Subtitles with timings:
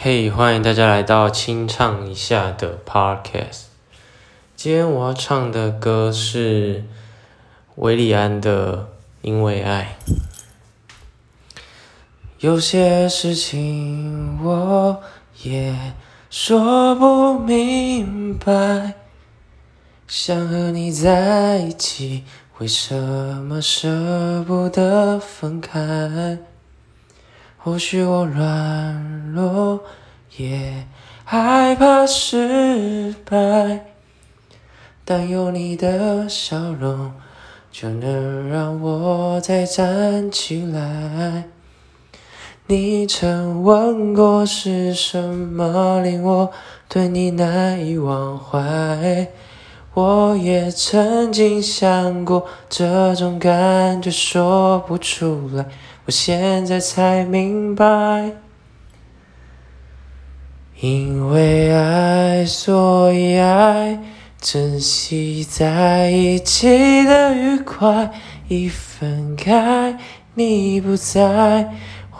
[0.00, 3.62] 嘿，欢迎大家来到清唱一下的 Podcast。
[4.54, 6.84] 今天我要唱的歌是
[7.74, 8.76] 维里安的
[9.22, 9.96] 《因为爱》。
[12.38, 15.02] 有些事情我
[15.42, 15.74] 也
[16.30, 18.94] 说不明白，
[20.06, 22.22] 想和你在一起，
[22.58, 26.38] 为什么舍不得分开？
[27.60, 29.77] 或许我软弱，
[30.38, 30.86] 也
[31.24, 33.84] 害怕失败，
[35.04, 37.12] 但有你的笑容，
[37.70, 41.44] 就能让我再站起来。
[42.66, 46.50] 你曾问过是什么令我
[46.88, 49.28] 对你难以忘怀，
[49.94, 55.66] 我也曾经想过这种感觉说不出来，
[56.04, 58.32] 我现在才明白，
[60.80, 63.98] 因为爱所以爱，
[64.40, 68.12] 珍惜在一起的愉快，
[68.46, 69.98] 一分开
[70.34, 71.68] 你不在。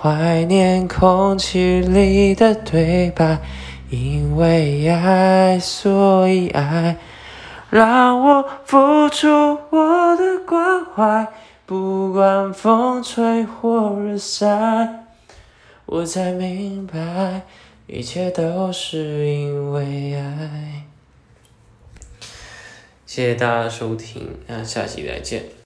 [0.00, 3.38] 怀念空气里的对白，
[3.90, 6.96] 因为爱，所以爱，
[7.70, 9.28] 让我付出
[9.70, 11.26] 我的关怀，
[11.66, 15.04] 不管风吹或日晒，
[15.86, 17.42] 我才明白，
[17.90, 20.84] 一切都是因为爱。
[23.06, 25.48] 谢谢大家收听，那下期再见。